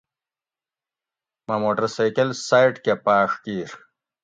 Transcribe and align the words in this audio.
مٞہ 1.45 1.55
موٹر 1.61 1.85
سیکٞل 1.95 2.29
سایٔڈ 2.47 2.73
کٞہ 2.83 2.95
پاٞݭ 3.05 3.29
کِیر 3.43 3.69